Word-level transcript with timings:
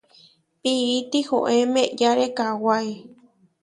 Pií 0.61 0.97
tihoé 1.11 1.55
meʼyáre 1.73 2.25
kawái. 2.37 2.89